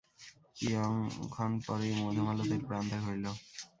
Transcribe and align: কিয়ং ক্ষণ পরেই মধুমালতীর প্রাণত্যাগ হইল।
কিয়ং 0.55 0.91
ক্ষণ 1.29 1.51
পরেই 1.65 1.93
মধুমালতীর 1.99 2.61
প্রাণত্যাগ 2.67 3.01
হইল। 3.07 3.25